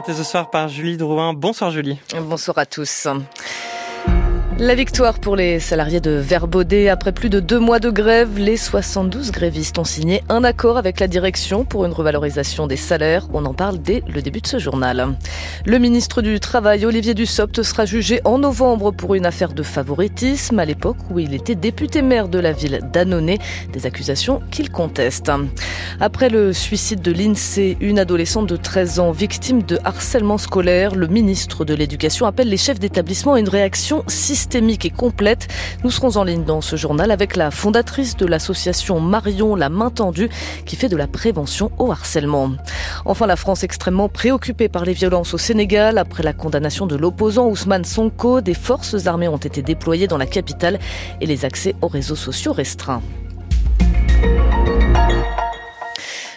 présentée 0.00 0.24
ce 0.24 0.30
soir 0.30 0.48
par 0.50 0.68
Julie 0.68 0.96
Drouin. 0.96 1.34
Bonsoir 1.34 1.70
Julie. 1.70 1.98
Bonsoir 2.22 2.56
à 2.58 2.64
tous. 2.64 3.06
La 4.62 4.74
victoire 4.74 5.20
pour 5.20 5.36
les 5.36 5.58
salariés 5.58 6.00
de 6.00 6.10
Verbaudet. 6.10 6.90
Après 6.90 7.12
plus 7.12 7.30
de 7.30 7.40
deux 7.40 7.58
mois 7.58 7.78
de 7.78 7.88
grève, 7.88 8.38
les 8.38 8.58
72 8.58 9.32
grévistes 9.32 9.78
ont 9.78 9.84
signé 9.84 10.22
un 10.28 10.44
accord 10.44 10.76
avec 10.76 11.00
la 11.00 11.08
direction 11.08 11.64
pour 11.64 11.86
une 11.86 11.92
revalorisation 11.92 12.66
des 12.66 12.76
salaires. 12.76 13.26
On 13.32 13.46
en 13.46 13.54
parle 13.54 13.78
dès 13.78 14.02
le 14.06 14.20
début 14.20 14.42
de 14.42 14.46
ce 14.46 14.58
journal. 14.58 15.16
Le 15.64 15.78
ministre 15.78 16.20
du 16.20 16.38
Travail, 16.40 16.84
Olivier 16.84 17.14
Dussopt, 17.14 17.62
sera 17.62 17.86
jugé 17.86 18.20
en 18.24 18.36
novembre 18.36 18.90
pour 18.90 19.14
une 19.14 19.24
affaire 19.24 19.54
de 19.54 19.62
favoritisme 19.62 20.58
à 20.58 20.66
l'époque 20.66 20.98
où 21.10 21.18
il 21.18 21.32
était 21.32 21.54
député 21.54 22.02
maire 22.02 22.28
de 22.28 22.38
la 22.38 22.52
ville 22.52 22.80
d'Annonay. 22.92 23.38
Des 23.72 23.86
accusations 23.86 24.42
qu'il 24.50 24.70
conteste. 24.70 25.32
Après 26.00 26.28
le 26.28 26.52
suicide 26.52 27.00
de 27.00 27.12
l'INSEE, 27.12 27.78
une 27.80 27.98
adolescente 27.98 28.46
de 28.46 28.56
13 28.56 29.00
ans 29.00 29.10
victime 29.10 29.62
de 29.62 29.78
harcèlement 29.84 30.36
scolaire, 30.36 30.94
le 30.94 31.06
ministre 31.06 31.64
de 31.64 31.72
l'Éducation 31.72 32.26
appelle 32.26 32.50
les 32.50 32.58
chefs 32.58 32.78
d'établissement 32.78 33.32
à 33.32 33.40
une 33.40 33.48
réaction 33.48 34.04
systémique 34.06 34.49
systémique 34.50 34.84
et 34.84 34.90
complète. 34.90 35.46
Nous 35.84 35.92
serons 35.92 36.16
en 36.16 36.24
ligne 36.24 36.42
dans 36.42 36.60
ce 36.60 36.74
journal 36.74 37.12
avec 37.12 37.36
la 37.36 37.52
fondatrice 37.52 38.16
de 38.16 38.26
l'association 38.26 38.98
Marion 38.98 39.54
La 39.54 39.68
Main 39.68 39.90
Tendue 39.90 40.28
qui 40.66 40.74
fait 40.74 40.88
de 40.88 40.96
la 40.96 41.06
prévention 41.06 41.70
au 41.78 41.92
harcèlement. 41.92 42.50
Enfin, 43.04 43.28
la 43.28 43.36
France 43.36 43.62
extrêmement 43.62 44.08
préoccupée 44.08 44.68
par 44.68 44.84
les 44.84 44.92
violences 44.92 45.34
au 45.34 45.38
Sénégal. 45.38 45.98
Après 45.98 46.24
la 46.24 46.32
condamnation 46.32 46.88
de 46.88 46.96
l'opposant 46.96 47.46
Ousmane 47.46 47.84
Sonko, 47.84 48.40
des 48.40 48.54
forces 48.54 49.06
armées 49.06 49.28
ont 49.28 49.36
été 49.36 49.62
déployées 49.62 50.08
dans 50.08 50.18
la 50.18 50.26
capitale 50.26 50.80
et 51.20 51.26
les 51.26 51.44
accès 51.44 51.76
aux 51.80 51.86
réseaux 51.86 52.16
sociaux 52.16 52.52
restreints. 52.52 53.02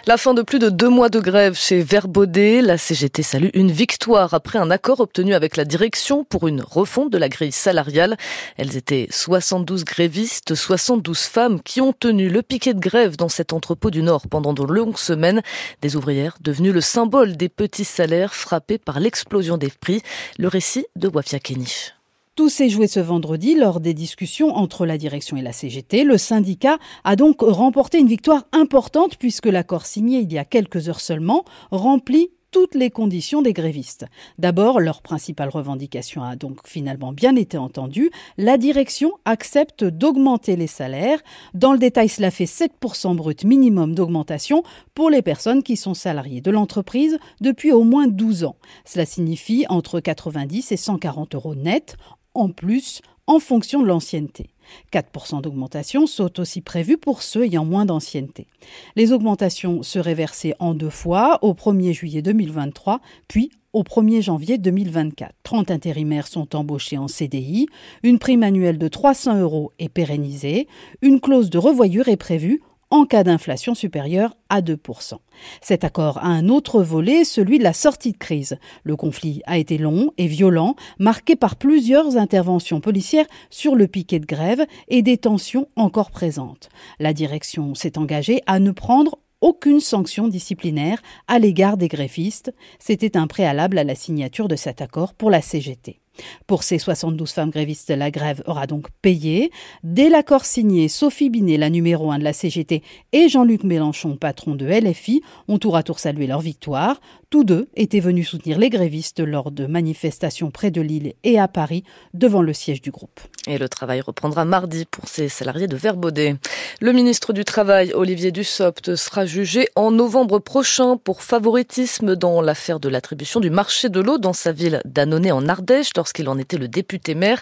La 0.06 0.18
fin 0.18 0.34
de 0.34 0.42
plus 0.42 0.60
de 0.60 0.70
deux 0.70 0.90
mois 0.90 1.08
de 1.08 1.22
grève 1.22 1.56
chez 1.56 1.82
Verbaudet, 1.82 2.62
la 2.62 2.78
CGT 2.78 3.24
salue 3.24 3.48
une 3.54 3.72
victoire 3.72 4.34
après 4.34 4.60
un 4.60 4.70
accord 4.70 5.00
obtenu 5.00 5.34
avec 5.34 5.56
la 5.56 5.64
direction 5.64 6.26
pour 6.26 6.50
une 6.50 6.62
refonte 6.62 7.10
de 7.10 7.18
la 7.18 7.30
grille 7.30 7.54
salariale. 7.54 8.18
Elles 8.58 8.76
étaient 8.76 9.08
72 9.10 9.86
grévistes, 9.86 10.56
72 10.56 11.20
femmes 11.20 11.62
qui 11.62 11.80
ont 11.80 11.94
tenu 11.94 12.28
le 12.28 12.42
piquet 12.42 12.74
de 12.74 12.82
grève 12.82 13.16
dans 13.16 13.30
cet 13.30 13.54
entrepôt 13.54 13.92
du 13.92 14.04
Nord 14.04 14.28
pendant 14.28 14.52
de 14.52 14.64
longues 14.64 14.98
semaines. 14.98 15.42
Des 15.82 15.96
ouvrières 15.96 16.36
devenues 16.42 16.74
le 16.74 16.82
symbole 16.82 17.38
des 17.38 17.48
petits 17.48 17.86
salaires 17.86 18.36
frappés 18.36 18.80
par 18.80 19.00
l'explosion 19.00 19.56
des 19.56 19.70
prix. 19.70 20.02
Le 20.38 20.50
récit 20.50 20.86
de 20.98 21.08
Wafia 21.08 21.40
Kenich. 21.40 21.94
Tout 22.36 22.50
s'est 22.50 22.70
joué 22.70 22.88
ce 22.88 23.00
vendredi 23.00 23.54
lors 23.54 23.80
des 23.80 23.94
discussions 23.94 24.56
entre 24.56 24.88
la 24.88 24.98
direction 24.98 25.38
et 25.38 25.44
la 25.44 25.54
CGT. 25.54 26.04
Le 26.04 26.18
syndicat 26.18 26.80
a 27.04 27.16
donc 27.16 27.42
remporté 27.42 28.00
une 28.00 28.08
victoire 28.08 28.48
importante 28.52 29.18
puisque 29.18 29.46
l'accord 29.46 29.86
signé 29.86 30.22
il 30.22 30.34
y 30.34 30.40
a 30.40 30.44
quelques 30.44 30.90
heures 30.90 31.00
seulement 31.00 31.46
remplit 31.70 32.32
toutes 32.50 32.74
les 32.74 32.90
conditions 32.90 33.44
des 33.44 33.54
grévistes. 33.54 34.06
D'abord, 34.40 34.80
leur 34.80 35.04
principale 35.04 35.50
revendication 35.50 36.24
a 36.24 36.36
donc 36.36 36.68
finalement 36.68 37.12
bien 37.14 37.36
été 37.36 37.60
entendue. 37.60 38.10
La 38.38 38.58
direction 38.58 39.12
accepte 39.26 39.84
d'augmenter 39.84 40.56
les 40.56 40.68
salaires. 40.68 41.20
Dans 41.54 41.74
le 41.74 41.80
détail, 41.80 42.10
cela 42.10 42.32
fait 42.32 42.46
7% 42.46 43.16
brut 43.16 43.44
minimum 43.44 43.94
d'augmentation 43.94 44.64
pour 44.96 45.12
les 45.12 45.22
personnes 45.22 45.62
qui 45.62 45.78
sont 45.78 45.96
salariées 45.96 46.42
de 46.42 46.52
l'entreprise 46.52 47.20
depuis 47.42 47.72
au 47.72 47.84
moins 47.84 48.08
12 48.08 48.44
ans. 48.44 48.56
Cela 48.86 49.06
signifie 49.06 49.66
entre 49.70 50.00
90 50.00 50.72
et 50.72 50.78
140 50.78 51.36
euros 51.36 51.56
net 51.56 51.96
en 52.34 52.50
plus 52.50 53.02
en 53.28 53.40
fonction 53.40 53.82
de 53.82 53.88
l'ancienneté. 53.88 54.50
4% 54.92 55.42
d'augmentation 55.42 56.08
sont 56.08 56.40
aussi 56.40 56.62
prévus 56.62 56.98
pour 56.98 57.22
ceux 57.22 57.46
ayant 57.46 57.66
moins 57.66 57.86
d'ancienneté. 57.86 58.48
Les 58.96 59.12
augmentations 59.12 59.84
seraient 59.84 60.14
versées 60.14 60.54
en 60.60 60.74
deux 60.74 60.90
fois, 60.90 61.40
au 61.42 61.54
1er 61.54 61.94
juillet 61.94 62.22
2023, 62.22 63.00
puis 63.28 63.52
au 63.74 63.84
1er 63.84 64.22
janvier 64.22 64.58
2024. 64.58 65.34
30 65.44 65.72
intérimaires 65.72 66.28
sont 66.28 66.56
embauchés 66.56 66.98
en 66.98 67.08
CDI, 67.08 67.68
une 68.04 68.20
prime 68.20 68.44
annuelle 68.44 68.78
de 68.78 68.88
300 68.88 69.40
euros 69.40 69.72
est 69.80 69.90
pérennisée, 69.90 70.68
une 71.02 71.20
clause 71.20 71.50
de 71.50 71.58
revoyure 71.58 72.08
est 72.08 72.18
prévue 72.18 72.62
en 72.94 73.06
cas 73.06 73.24
d'inflation 73.24 73.74
supérieure 73.74 74.38
à 74.50 74.62
2%. 74.62 75.16
Cet 75.62 75.84
accord 75.84 76.20
a 76.20 76.28
un 76.28 76.48
autre 76.48 76.84
volet, 76.84 77.24
celui 77.24 77.58
de 77.58 77.64
la 77.64 77.74
sortie 77.74 78.12
de 78.12 78.18
crise. 78.18 78.60
Le 78.84 78.96
conflit 78.96 79.42
a 79.48 79.58
été 79.58 79.80
long 79.80 80.12
et 80.20 80.28
violent, 80.28 80.76
marqué 81.00 81.36
par 81.36 81.56
plusieurs 81.56 82.18
interventions 82.18 82.82
policières 82.82 83.26
sur 83.50 83.76
le 83.76 83.88
piquet 83.88 84.20
de 84.20 84.28
grève 84.28 84.64
et 84.90 85.02
des 85.02 85.18
tensions 85.18 85.68
encore 85.76 86.12
présentes. 86.12 86.70
La 87.00 87.14
direction 87.14 87.74
s'est 87.74 87.98
engagée 87.98 88.42
à 88.46 88.60
ne 88.60 88.70
prendre 88.70 89.18
aucune 89.42 89.80
sanction 89.80 90.28
disciplinaire 90.28 91.02
à 91.28 91.40
l'égard 91.40 91.78
des 91.78 91.88
greffistes. 91.88 92.54
C'était 92.78 93.18
un 93.18 93.26
préalable 93.26 93.80
à 93.80 93.84
la 93.84 93.96
signature 93.96 94.48
de 94.48 94.56
cet 94.56 94.82
accord 94.82 95.16
pour 95.16 95.32
la 95.32 95.42
CGT. 95.42 96.03
Pour 96.48 96.64
ces 96.64 96.80
72 96.80 97.32
femmes 97.32 97.50
grévistes, 97.50 97.90
la 97.90 98.12
grève 98.12 98.44
aura 98.46 98.68
donc 98.68 98.88
payé. 99.02 99.52
Dès 99.84 100.10
l'accord 100.10 100.46
signé, 100.46 100.88
Sophie 100.88 101.30
Binet, 101.30 101.58
la 101.58 101.70
numéro 101.70 102.12
1 102.12 102.20
de 102.20 102.24
la 102.24 102.34
CGT, 102.34 102.84
et 103.12 103.30
Jean-Luc 103.30 103.64
Mélenchon, 103.64 104.18
patron 104.18 104.56
de 104.56 104.66
LFI, 104.66 105.22
ont 105.48 105.58
tour 105.58 105.76
à 105.76 105.84
tour 105.84 106.00
salué 106.00 106.28
leur 106.28 106.42
victoire. 106.42 107.00
Tous 107.30 107.44
deux 107.44 107.68
étaient 107.76 108.00
venus 108.00 108.30
soutenir 108.30 108.60
les 108.60 108.70
grévistes 108.70 109.20
lors 109.20 109.50
de 109.50 109.66
manifestations 109.66 110.52
près 110.52 110.70
de 110.70 110.82
Lille 110.82 111.14
et 111.24 111.40
à 111.40 111.48
Paris, 111.48 111.84
devant 112.14 112.44
le 112.44 112.54
siège 112.54 112.80
du 112.80 112.92
groupe. 112.92 113.20
Et 113.48 113.58
le 113.58 113.68
travail 113.68 114.02
reprendra 114.02 114.46
mardi 114.46 114.86
pour 114.86 115.08
ces 115.08 115.30
salariés 115.30 115.66
de 115.66 115.76
Verbaudet. 115.76 116.36
Le 116.80 116.92
ministre 116.92 117.34
du 117.34 117.44
Travail, 117.44 117.92
Olivier 117.94 118.32
Dussopt, 118.32 118.96
sera 118.96 119.26
jugé 119.26 119.68
en 119.76 119.90
novembre 119.90 120.38
prochain 120.38 120.98
pour 120.98 121.24
favoritisme 121.24 122.16
dans 122.16 122.42
l'affaire 122.42 122.80
de 122.80 122.90
l'attribution 122.90 123.40
du 123.40 123.50
marché 123.50 123.90
de 123.90 124.00
l'eau 124.00 124.20
dans 124.20 124.34
sa 124.34 124.52
ville 124.52 124.82
d'Annonay 124.86 125.32
en 125.32 125.48
Ardèche 125.48 125.92
lorsqu'il 126.04 126.28
en 126.28 126.38
était 126.38 126.58
le 126.58 126.68
député 126.68 127.16
maire. 127.16 127.42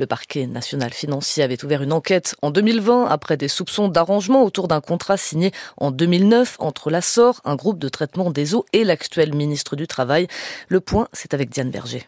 Le 0.00 0.06
parquet 0.06 0.48
national 0.48 0.92
financier 0.92 1.44
avait 1.44 1.64
ouvert 1.64 1.80
une 1.80 1.92
enquête 1.92 2.34
en 2.42 2.50
2020 2.50 3.06
après 3.06 3.36
des 3.36 3.46
soupçons 3.46 3.86
d'arrangement 3.86 4.42
autour 4.42 4.66
d'un 4.66 4.80
contrat 4.80 5.16
signé 5.16 5.52
en 5.76 5.92
2009 5.92 6.56
entre 6.58 6.90
l'Assor, 6.90 7.40
un 7.44 7.54
groupe 7.54 7.78
de 7.78 7.88
traitement 7.88 8.32
des 8.32 8.56
eaux, 8.56 8.66
et 8.72 8.82
l'actuel 8.82 9.32
ministre 9.32 9.76
du 9.76 9.86
Travail. 9.86 10.26
Le 10.66 10.80
point, 10.80 11.06
c'est 11.12 11.34
avec 11.34 11.50
Diane 11.50 11.70
Berger. 11.70 12.04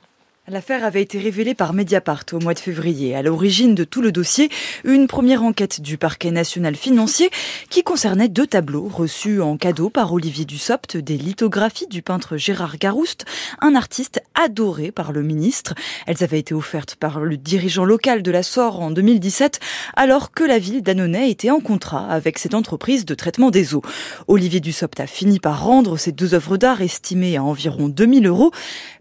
L'affaire 0.53 0.85
avait 0.85 1.01
été 1.01 1.19
révélée 1.19 1.55
par 1.55 1.73
Mediapart 1.73 2.25
au 2.33 2.39
mois 2.39 2.53
de 2.53 2.59
février. 2.59 3.17
À 3.17 3.23
l'origine 3.23 3.75
de 3.75 3.85
tout 3.85 4.03
le 4.03 4.13
dossier, 4.13 4.51
une 4.85 5.07
première 5.07 5.43
enquête 5.43 5.81
du 5.81 5.97
parquet 5.97 6.31
national 6.31 6.77
financier 6.77 7.31
qui 7.71 7.83
concernait 7.83 8.29
deux 8.29 8.47
tableaux 8.47 8.87
reçus 8.87 9.41
en 9.41 9.57
cadeau 9.57 9.89
par 9.89 10.13
Olivier 10.13 10.45
Dussopt, 10.45 10.99
des 10.99 11.17
lithographies 11.17 11.87
du 11.87 12.03
peintre 12.03 12.37
Gérard 12.37 12.77
Garouste, 12.77 13.25
un 13.63 13.75
artiste 13.75 14.23
adoré 14.35 14.93
par 14.93 15.13
le 15.13 15.23
ministre. 15.23 15.73
Elles 16.07 16.23
avaient 16.23 16.41
été 16.41 16.53
offertes 16.53 16.97
par 16.97 17.21
le 17.21 17.39
dirigeant 17.39 17.87
local 17.87 18.23
de 18.23 18.31
la 18.31 18.43
SOR 18.43 18.81
en 18.81 18.91
2017, 18.91 19.59
alors 19.97 20.33
que 20.33 20.45
la 20.45 20.59
ville 20.59 20.83
d'Annonay 20.83 21.31
était 21.31 21.51
en 21.51 21.61
contrat 21.61 22.07
avec 22.11 22.39
cette 22.39 22.53
entreprise 22.53 23.07
de 23.07 23.15
traitement 23.15 23.51
des 23.51 23.75
eaux. 23.75 23.83
Olivier 24.29 24.61
Dussopt 24.61 25.01
a 25.01 25.07
fini 25.07 25.41
par 25.41 25.65
rendre 25.65 25.97
ces 25.97 26.13
deux 26.13 26.35
œuvres 26.35 26.59
d'art 26.59 26.83
estimées 26.83 27.39
à 27.39 27.43
environ 27.43 27.89
2000 27.89 28.27
euros, 28.27 28.51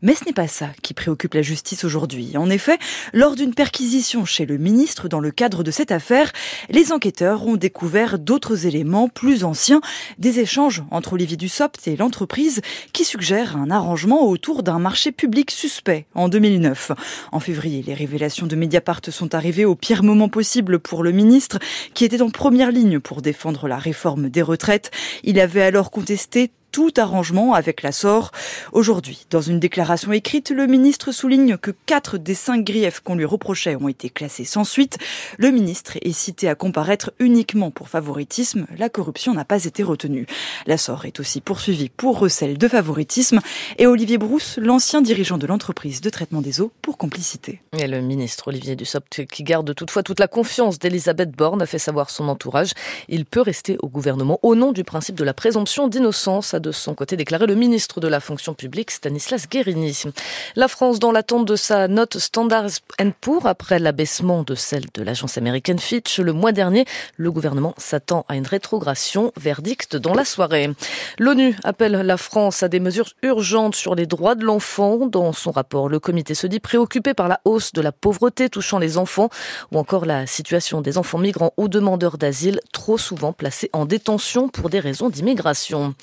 mais 0.02 0.16
ce 0.16 0.24
n'est 0.24 0.32
pas 0.32 0.48
ça 0.48 0.70
qui 0.82 0.94
préoccupe 0.94 1.36
justice 1.42 1.84
aujourd'hui. 1.84 2.38
En 2.38 2.50
effet, 2.50 2.78
lors 3.14 3.36
d'une 3.36 3.54
perquisition 3.54 4.26
chez 4.26 4.46
le 4.46 4.58
ministre 4.58 5.08
dans 5.08 5.20
le 5.20 5.32
cadre 5.32 5.64
de 5.64 5.72
cette 5.72 5.92
affaire, 5.92 6.32
les 6.70 6.92
enquêteurs 6.92 7.46
ont 7.46 7.56
découvert 7.56 8.20
d'autres 8.20 8.66
éléments 8.66 9.10
plus 9.10 9.44
anciens, 9.44 9.82
des 10.18 10.40
échanges 10.40 10.84
entre 10.92 11.14
Olivier 11.14 11.38
Dussopt 11.38 11.88
et 11.88 11.96
l'entreprise 11.96 12.62
qui 12.94 13.06
suggèrent 13.06 13.58
un 13.58 13.72
arrangement 13.72 14.28
autour 14.28 14.64
d'un 14.64 14.80
marché 14.80 15.12
public 15.12 15.52
suspect 15.52 16.06
en 16.16 16.30
2009. 16.30 16.92
En 17.32 17.40
février, 17.40 17.84
les 17.86 17.94
révélations 17.94 18.48
de 18.48 18.56
Mediapart 18.56 19.02
sont 19.10 19.36
arrivées 19.36 19.66
au 19.66 19.76
pire 19.76 20.04
moment 20.04 20.30
possible 20.30 20.80
pour 20.80 21.04
le 21.04 21.12
ministre 21.12 21.60
qui 21.94 22.06
était 22.06 22.22
en 22.22 22.30
première 22.30 22.72
ligne 22.72 23.00
pour 23.00 23.22
défendre 23.22 23.68
la 23.68 23.78
réforme 23.78 24.30
des 24.30 24.42
retraites. 24.42 24.92
Il 25.24 25.40
avait 25.40 25.62
alors 25.62 25.92
contesté 25.92 26.52
tout 26.72 26.92
arrangement 26.98 27.54
avec 27.54 27.82
la 27.82 27.92
SOR. 27.92 28.32
Aujourd'hui, 28.72 29.26
dans 29.30 29.42
une 29.42 29.60
déclaration 29.60 30.12
écrite, 30.12 30.52
le 30.52 30.68
ministre 30.68 31.12
souligne 31.12 31.58
que 31.58 31.72
quatre 31.86 32.18
des 32.18 32.36
cinq 32.36 32.64
griefs 32.64 33.02
qu'on 33.02 33.16
lui 33.16 33.26
reprochait 33.26 33.76
ont 33.76 33.88
été 33.88 34.10
classés 34.10 34.46
sans 34.46 34.64
suite. 34.64 34.98
Le 35.38 35.52
ministre 35.52 35.98
est 36.02 36.14
cité 36.14 36.48
à 36.48 36.56
comparaître 36.56 37.12
uniquement 37.20 37.72
pour 37.72 37.90
favoritisme. 37.90 38.66
La 38.78 38.90
corruption 38.90 39.34
n'a 39.34 39.46
pas 39.46 39.66
été 39.66 39.84
retenue. 39.84 40.26
La 40.66 40.78
SOR 40.78 41.06
est 41.06 41.20
aussi 41.20 41.42
poursuivie 41.42 41.90
pour 41.90 42.20
recel 42.20 42.58
de 42.58 42.68
favoritisme 42.68 43.40
et 43.78 43.88
Olivier 43.88 44.18
Brousse, 44.18 44.58
l'ancien 44.58 45.02
dirigeant 45.02 45.38
de 45.38 45.48
l'entreprise 45.48 46.02
de 46.02 46.10
traitement 46.10 46.42
des 46.42 46.62
eaux, 46.62 46.72
pour 46.82 46.98
complicité. 46.98 47.62
Et 47.78 47.88
le 47.88 48.02
ministre 48.02 48.48
Olivier 48.48 48.76
Dussopt, 48.76 49.26
qui 49.26 49.44
garde 49.44 49.74
toutefois 49.76 50.04
toute 50.04 50.20
la 50.20 50.28
confiance 50.28 50.80
d'Elisabeth 50.80 51.32
Borne, 51.32 51.62
a 51.62 51.66
fait 51.66 51.80
savoir 51.80 52.10
son 52.10 52.28
entourage. 52.28 52.72
Il 53.10 53.26
peut 53.26 53.42
rester 53.42 53.78
au 53.82 53.90
gouvernement 53.90 54.40
au 54.44 54.56
nom 54.56 54.72
du 54.72 54.84
principe 54.84 55.16
de 55.16 55.24
la 55.24 55.34
présomption 55.34 55.88
d'innocence, 55.88 56.54
de 56.62 56.72
son 56.72 56.96
côté 56.96 57.18
déclaré 57.18 57.48
le 57.48 57.56
ministre 57.56 58.00
de 58.00 58.08
la 58.08 58.20
fonction 58.20 58.54
publique 58.54 58.92
Stanislas 58.92 59.50
Guérini. 59.50 60.04
La 60.56 60.68
France 60.68 61.00
dans 61.00 61.12
l'attente 61.12 61.46
de 61.46 61.56
sa 61.56 61.88
note 61.88 62.18
Standard 62.18 62.70
Poor's 63.20 63.46
après 63.46 63.80
l'abaissement 63.80 64.44
de 64.44 64.56
celle 64.56 64.86
de 64.94 65.04
l'agence 65.04 65.38
américaine 65.38 65.80
Fitch 65.80 66.20
le 66.20 66.34
mois 66.34 66.52
dernier. 66.52 66.86
Le 67.18 67.32
gouvernement 67.32 67.74
s'attend 67.78 68.26
à 68.30 68.36
une 68.36 68.48
rétrogradation, 68.48 69.32
verdict 69.38 69.96
dans 69.96 70.14
la 70.14 70.26
soirée. 70.26 70.70
L'ONU 71.20 71.56
appelle 71.64 71.94
la 71.94 72.18
France 72.18 72.64
à 72.64 72.68
des 72.68 72.80
mesures 72.80 73.10
urgentes 73.24 73.76
sur 73.76 73.96
les 73.96 74.06
droits 74.06 74.36
de 74.36 74.46
l'enfant. 74.46 75.08
Dans 75.08 75.34
son 75.34 75.52
rapport, 75.52 75.90
le 75.90 76.00
comité 76.00 76.34
se 76.34 76.48
dit 76.48 76.60
préoccupé 76.60 77.14
par 77.14 77.28
la 77.28 77.42
hausse 77.46 77.74
de 77.74 77.82
la 77.82 77.92
pauvreté 77.92 78.50
touchant 78.50 78.80
les 78.80 78.98
enfants 78.98 79.30
ou 79.72 79.78
encore 79.78 80.06
la 80.06 80.28
situation 80.28 80.82
des 80.82 80.98
enfants 80.98 81.18
migrants 81.18 81.54
ou 81.58 81.68
demandeurs 81.68 82.18
d'asile 82.18 82.60
trop 82.72 82.98
souvent 82.98 83.34
placés 83.34 83.70
en 83.74 83.86
détention 83.86 84.50
pour 84.50 84.70
des 84.70 84.80
raisons 84.80 85.10
d'immigration. 85.10 85.96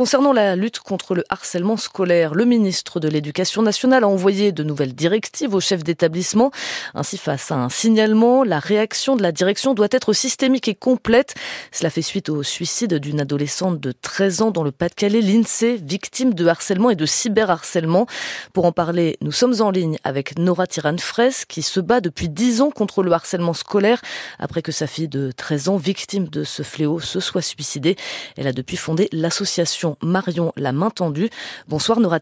Concernant 0.00 0.32
la 0.32 0.56
lutte 0.56 0.78
contre 0.78 1.14
le 1.14 1.24
harcèlement 1.28 1.76
scolaire, 1.76 2.34
le 2.34 2.46
ministre 2.46 3.00
de 3.00 3.08
l'Éducation 3.08 3.60
nationale 3.60 4.02
a 4.02 4.08
envoyé 4.08 4.50
de 4.50 4.62
nouvelles 4.62 4.94
directives 4.94 5.54
aux 5.54 5.60
chefs 5.60 5.84
d'établissement. 5.84 6.52
Ainsi, 6.94 7.18
face 7.18 7.50
à 7.50 7.56
un 7.56 7.68
signalement, 7.68 8.42
la 8.42 8.60
réaction 8.60 9.14
de 9.14 9.22
la 9.22 9.30
direction 9.30 9.74
doit 9.74 9.88
être 9.90 10.14
systémique 10.14 10.68
et 10.68 10.74
complète. 10.74 11.34
Cela 11.70 11.90
fait 11.90 12.00
suite 12.00 12.30
au 12.30 12.42
suicide 12.42 12.94
d'une 12.94 13.20
adolescente 13.20 13.78
de 13.78 13.92
13 13.92 14.40
ans 14.40 14.50
dans 14.50 14.62
le 14.62 14.72
Pas-de-Calais, 14.72 15.20
l'INSEE, 15.20 15.76
victime 15.76 16.32
de 16.32 16.46
harcèlement 16.46 16.88
et 16.88 16.96
de 16.96 17.04
cyberharcèlement. 17.04 18.06
Pour 18.54 18.64
en 18.64 18.72
parler, 18.72 19.18
nous 19.20 19.32
sommes 19.32 19.60
en 19.60 19.70
ligne 19.70 19.98
avec 20.02 20.38
Nora 20.38 20.66
Tiran-Fraisse 20.66 21.44
qui 21.44 21.60
se 21.60 21.78
bat 21.78 22.00
depuis 22.00 22.30
10 22.30 22.62
ans 22.62 22.70
contre 22.70 23.02
le 23.02 23.12
harcèlement 23.12 23.52
scolaire 23.52 24.00
après 24.38 24.62
que 24.62 24.72
sa 24.72 24.86
fille 24.86 25.08
de 25.08 25.30
13 25.30 25.68
ans, 25.68 25.76
victime 25.76 26.26
de 26.26 26.42
ce 26.42 26.62
fléau, 26.62 27.00
se 27.00 27.20
soit 27.20 27.42
suicidée. 27.42 27.96
Elle 28.38 28.46
a 28.46 28.54
depuis 28.54 28.78
fondé 28.78 29.10
l'association 29.12 29.89
Marion 30.02 30.52
la 30.56 30.72
main 30.72 30.90
tendue. 30.90 31.30
Bonsoir 31.68 32.00
Nora. 32.00 32.18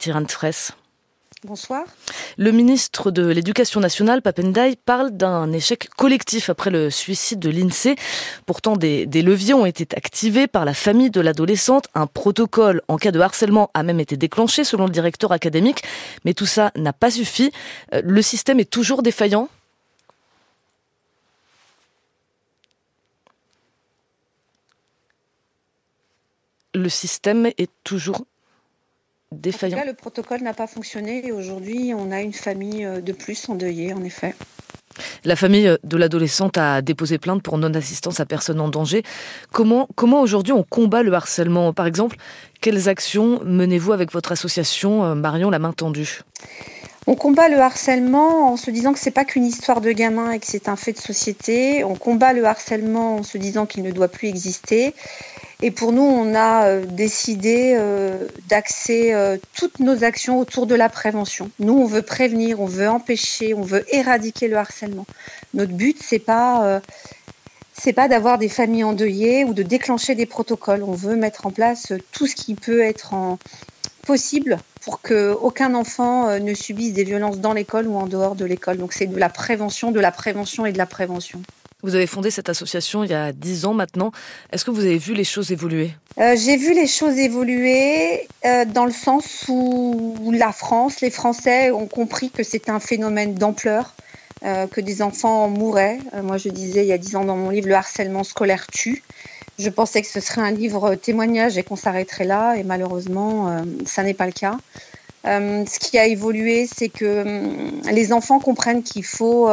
Bonsoir. 1.45 1.85
Le 2.37 2.51
ministre 2.51 3.13
de 3.13 3.25
l'Éducation 3.29 3.79
nationale, 3.79 4.23
Papendai, 4.23 4.75
parle 4.75 5.13
d'un 5.13 5.53
échec 5.53 5.89
collectif 5.97 6.51
après 6.51 6.71
le 6.71 6.91
suicide 6.91 7.39
de 7.39 7.49
l'INSEE. 7.49 7.95
Pourtant, 8.45 8.77
des, 8.77 9.07
des, 9.07 9.23
leviers 9.23 9.55
ont 9.55 9.65
été 9.65 9.87
activés 9.97 10.49
par 10.49 10.65
la 10.65 10.75
famille 10.75 11.11
de 11.11 11.21
l'adolescente. 11.21 11.87
Un 11.95 12.09
protocole 12.09 12.83
en 12.89 12.97
cas 12.97 13.13
de 13.13 13.21
harcèlement 13.21 13.71
a 13.75 13.85
même 13.85 14.01
été 14.01 14.17
déclenché 14.17 14.65
selon 14.65 14.87
le 14.87 14.91
directeur 14.91 15.31
académique. 15.31 15.85
Mais 16.25 16.35
tout 16.35 16.47
ça 16.47 16.73
n'a 16.75 16.93
pas 16.93 17.13
suffi. 17.13 17.53
Euh, 17.95 18.03
le 18.05 18.21
système 18.21 18.59
est 18.59 18.69
toujours 18.69 19.03
défaillant 19.03 19.49
le 26.83 26.89
système 26.89 27.47
est 27.47 27.71
toujours 27.85 28.25
défaillant. 29.33 29.77
En 29.77 29.81
tout 29.81 29.87
cas, 29.87 29.91
le 29.91 29.97
protocole 29.97 30.43
n'a 30.43 30.55
pas 30.55 30.67
fonctionné 30.67 31.27
et 31.27 31.33
aujourd'hui, 31.33 31.93
on 31.95 32.11
a 32.11 32.21
une 32.21 32.33
famille 32.33 32.85
euh, 32.85 33.01
de 33.01 33.13
plus 33.13 33.49
endeuillée, 33.49 33.93
en 33.93 34.03
effet. 34.05 34.35
La 35.25 35.37
famille 35.37 35.77
de 35.85 35.97
l'adolescente 35.97 36.59
a 36.59 36.83
déposé 36.83 37.19
plainte 37.19 37.43
pour 37.43 37.59
non-assistance 37.59 38.21
à 38.21 38.27
personne 38.27 38.61
en 38.61 38.69
danger. 38.69 39.03
Comment, 39.53 39.89
comment 39.95 40.21
aujourd'hui 40.23 40.53
on 40.53 40.65
combat 40.65 41.03
le 41.03 41.13
harcèlement? 41.13 41.73
Par 41.73 41.87
exemple, 41.87 42.17
quelles 42.61 42.89
actions 42.89 43.41
menez-vous 43.45 43.93
avec 43.93 44.13
votre 44.13 44.33
association 44.33 45.05
euh, 45.05 45.15
Marion 45.15 45.51
La 45.51 45.59
Main 45.59 45.73
Tendue? 45.73 46.21
On 47.07 47.15
combat 47.15 47.49
le 47.49 47.59
harcèlement 47.59 48.53
en 48.53 48.57
se 48.59 48.71
disant 48.71 48.93
que 48.93 48.99
c'est 48.99 49.11
pas 49.11 49.25
qu'une 49.25 49.47
histoire 49.47 49.81
de 49.81 49.93
gamin 49.93 50.33
et 50.33 50.39
que 50.39 50.47
c'est 50.47 50.69
un 50.69 50.77
fait 50.77 50.93
de 50.93 50.99
société. 50.99 51.83
On 51.83 51.95
combat 51.95 52.35
le 52.35 52.45
harcèlement 52.45 53.17
en 53.17 53.23
se 53.23 53.39
disant 53.39 53.65
qu'il 53.65 53.83
ne 53.83 53.91
doit 53.91 54.09
plus 54.09 54.29
exister. 54.29 54.95
Et 55.61 55.73
pour 55.73 55.91
nous, 55.91 56.03
on 56.03 56.37
a 56.37 56.67
euh, 56.67 56.85
décidé 56.85 57.75
euh, 57.77 58.29
d'axer 58.49 59.13
euh, 59.13 59.39
toutes 59.57 59.81
nos 59.81 60.05
actions 60.05 60.39
autour 60.39 60.69
de 60.69 60.77
la 60.77 60.89
prévention. 60.89 61.51
Nous, 61.59 61.75
on 61.75 61.85
veut 61.85 62.03
prévenir, 62.03 62.61
on 62.61 62.67
veut 62.67 62.89
empêcher, 62.89 63.55
on 63.55 63.63
veut 63.63 63.85
éradiquer 63.93 64.47
le 64.47 64.57
harcèlement. 64.57 65.05
Notre 65.55 65.73
but, 65.73 65.97
c'est 66.01 66.21
pas 66.21 66.81
pas 67.97 68.09
d'avoir 68.09 68.39
des 68.39 68.49
familles 68.49 68.85
endeuillées 68.85 69.45
ou 69.45 69.55
de 69.55 69.63
déclencher 69.63 70.15
des 70.15 70.27
protocoles. 70.27 70.83
On 70.83 70.93
veut 70.93 71.17
mettre 71.17 71.47
en 71.47 71.51
place 71.51 71.93
tout 72.13 72.27
ce 72.27 72.37
qui 72.37 72.55
peut 72.55 72.81
être 72.81 73.15
possible 74.07 74.59
pour 74.83 75.01
qu'aucun 75.01 75.75
enfant 75.75 76.39
ne 76.39 76.55
subisse 76.55 76.93
des 76.93 77.05
violences 77.05 77.39
dans 77.39 77.55
l'école 77.55 77.87
ou 77.87 77.97
en 77.97 78.07
dehors 78.07 78.35
de 78.35 78.45
l'école. 78.45 78.77
Donc 78.77 78.93
c'est 78.93 79.07
de 79.07 79.17
la 79.17 79.31
prévention, 79.31 79.91
de 79.91 80.01
la 80.01 80.13
prévention 80.13 80.67
et 80.67 80.73
de 80.73 80.79
la 80.79 80.87
prévention. 80.87 81.41
Vous 81.85 81.95
avez 81.95 82.09
fondé 82.09 82.33
cette 82.33 82.49
association 82.49 83.05
il 83.05 83.11
y 83.11 83.15
a 83.15 83.31
dix 83.31 83.65
ans 83.65 83.73
maintenant. 83.73 84.11
Est-ce 84.53 84.65
que 84.65 84.73
vous 84.73 84.81
avez 84.81 84.99
vu 84.99 85.15
les 85.15 85.23
choses 85.23 85.53
évoluer? 85.53 85.93
Euh, 86.19 86.35
J'ai 86.37 86.57
vu 86.57 86.75
les 86.75 86.89
choses 86.89 87.17
évoluer 87.19 88.27
euh, 88.45 88.65
dans 88.65 88.85
le 88.85 88.91
sens 88.91 89.45
où 89.49 90.33
la 90.33 90.51
France, 90.51 91.01
les 91.01 91.11
Français 91.11 91.71
ont 91.71 91.87
compris 91.87 92.31
que 92.31 92.43
c'était 92.43 92.73
un 92.73 92.81
phénomène 92.81 93.35
d'ampleur, 93.35 93.95
euh, 94.45 94.67
que 94.67 94.81
des 94.81 95.03
enfants 95.03 95.49
mouraient. 95.49 96.01
Moi, 96.21 96.37
je 96.37 96.49
disais 96.49 96.83
il 96.83 96.89
y 96.89 96.93
a 96.93 96.99
dix 96.99 97.15
ans 97.15 97.25
dans 97.25 97.37
mon 97.37 97.51
livre, 97.51 97.69
le 97.69 97.77
harcèlement 97.77 98.25
scolaire 98.25 98.67
tue. 98.67 99.05
Je 99.61 99.71
pensais 99.71 100.03
que 100.03 100.09
ce 100.09 100.19
serait 100.19 100.41
un 100.41 100.51
livre 100.51 100.97
témoignage 100.97 101.59
et 101.59 101.63
qu'on 101.63 101.77
s'arrêterait 101.77 102.25
là, 102.25 102.55
et 102.55 102.65
malheureusement, 102.65 103.57
ça 103.87 104.03
n'est 104.03 104.15
pas 104.15 104.27
le 104.27 104.33
cas. 104.33 104.59
Ce 105.25 105.79
qui 105.79 105.97
a 105.97 106.07
évolué, 106.07 106.67
c'est 106.67 106.89
que 106.89 107.23
hum, 107.23 107.83
les 107.89 108.13
enfants 108.13 108.41
comprennent 108.41 108.83
qu'il 108.83 109.05
faut 109.05 109.49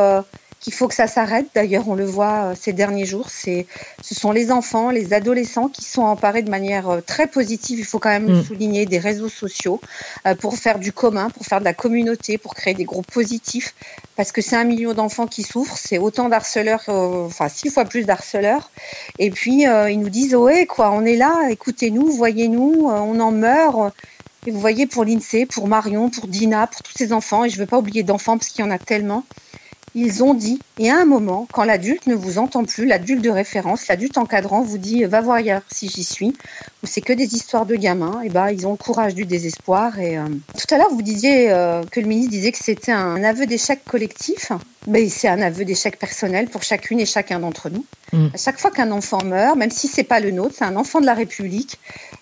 qu'il 0.65 0.73
faut 0.73 0.87
que 0.87 0.95
ça 0.95 1.05
s'arrête. 1.05 1.45
D'ailleurs, 1.53 1.87
on 1.87 1.93
le 1.93 2.05
voit 2.05 2.45
euh, 2.45 2.55
ces 2.59 2.73
derniers 2.73 3.05
jours. 3.05 3.29
C'est, 3.29 3.67
ce 4.01 4.15
sont 4.15 4.31
les 4.31 4.51
enfants, 4.51 4.89
les 4.89 5.13
adolescents 5.13 5.67
qui 5.67 5.83
sont 5.83 6.01
emparés 6.01 6.41
de 6.41 6.49
manière 6.49 6.89
euh, 6.89 7.01
très 7.01 7.27
positive. 7.27 7.77
Il 7.77 7.85
faut 7.85 7.99
quand 7.99 8.09
même 8.09 8.27
le 8.27 8.39
mm. 8.39 8.43
souligner 8.45 8.85
des 8.87 8.97
réseaux 8.97 9.29
sociaux 9.29 9.79
euh, 10.25 10.33
pour 10.33 10.57
faire 10.57 10.79
du 10.79 10.91
commun, 10.91 11.29
pour 11.29 11.45
faire 11.45 11.59
de 11.59 11.65
la 11.65 11.75
communauté, 11.75 12.39
pour 12.39 12.55
créer 12.55 12.73
des 12.73 12.83
groupes 12.83 13.05
positifs. 13.11 13.75
Parce 14.15 14.31
que 14.31 14.41
c'est 14.41 14.55
un 14.55 14.63
million 14.63 14.95
d'enfants 14.95 15.27
qui 15.27 15.43
souffrent, 15.43 15.77
c'est 15.77 15.99
autant 15.99 16.29
d'harceleurs, 16.29 16.83
enfin 16.87 17.47
six 17.47 17.69
fois 17.69 17.85
plus 17.85 18.05
d'harceleurs. 18.05 18.71
Et 19.19 19.29
puis 19.29 19.65
ils 19.65 19.99
nous 19.99 20.09
disent 20.09 20.35
ouais 20.35 20.65
quoi, 20.65 20.91
on 20.91 21.03
est 21.03 21.17
là, 21.17 21.49
écoutez-nous, 21.49 22.11
voyez-nous, 22.11 22.87
on 22.87 23.19
en 23.19 23.31
meurt. 23.31 23.93
Et 24.47 24.51
vous 24.51 24.59
voyez 24.59 24.85
pour 24.85 25.03
l'INSEE, 25.03 25.45
pour 25.47 25.67
Marion, 25.67 26.09
pour 26.09 26.27
Dina, 26.27 26.67
pour 26.67 26.81
tous 26.81 26.93
ces 26.95 27.11
enfants, 27.11 27.43
et 27.43 27.49
je 27.49 27.55
ne 27.55 27.61
veux 27.61 27.65
pas 27.65 27.79
oublier 27.79 28.03
d'enfants 28.03 28.37
parce 28.37 28.49
qu'il 28.49 28.63
y 28.63 28.67
en 28.67 28.71
a 28.71 28.77
tellement, 28.77 29.25
ils 29.95 30.23
ont 30.23 30.33
dit, 30.33 30.59
et 30.77 30.91
à 30.91 30.99
un 30.99 31.05
moment, 31.05 31.47
quand 31.53 31.63
l'adulte 31.63 32.05
ne 32.05 32.15
vous 32.15 32.37
entend 32.37 32.65
plus, 32.65 32.85
l'adulte 32.85 33.21
de 33.21 33.29
référence, 33.29 33.87
l'adulte 33.87 34.17
encadrant 34.17 34.61
vous 34.61 34.77
dit 34.77 35.05
va 35.05 35.21
voir 35.21 35.37
ailleurs 35.37 35.61
si 35.71 35.87
j'y 35.87 36.03
suis, 36.03 36.35
ou 36.83 36.87
c'est 36.87 36.99
que 36.99 37.13
des 37.13 37.33
histoires 37.33 37.65
de 37.65 37.75
gamins, 37.75 38.21
et 38.21 38.29
ben 38.29 38.49
ils 38.49 38.67
ont 38.67 38.71
le 38.71 38.77
courage 38.77 39.15
du 39.15 39.25
désespoir. 39.25 39.97
Et 39.99 40.17
euh, 40.17 40.25
tout 40.57 40.75
à 40.75 40.77
l'heure 40.77 40.91
vous 40.91 41.01
disiez 41.01 41.49
euh, 41.49 41.81
que 41.89 42.01
le 42.01 42.07
ministre 42.07 42.31
disait 42.31 42.51
que 42.51 42.61
c'était 42.61 42.91
un 42.91 43.23
aveu 43.23 43.45
d'échec 43.45 43.85
collectif, 43.85 44.51
mais 44.85 45.07
c'est 45.07 45.29
un 45.29 45.41
aveu 45.41 45.63
d'échec 45.63 45.97
personnel 45.97 46.47
pour 46.47 46.61
chacune 46.63 46.99
et 46.99 47.05
chacun 47.05 47.39
d'entre 47.39 47.69
nous. 47.69 47.85
Mm. 48.11 48.27
À 48.33 48.37
chaque 48.37 48.59
fois 48.59 48.71
qu'un 48.71 48.91
enfant 48.91 49.23
meurt, 49.23 49.55
même 49.55 49.71
si 49.71 49.87
c'est 49.87 50.03
pas 50.03 50.19
le 50.19 50.31
nôtre, 50.31 50.55
c'est 50.57 50.65
un 50.65 50.75
enfant 50.75 50.99
de 50.99 51.05
la 51.05 51.13
République. 51.13 51.79